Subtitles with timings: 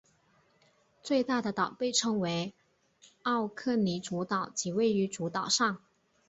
[1.03, 2.55] 最大的岛被称为
[3.21, 5.79] 奥克尼主岛即位于主岛上。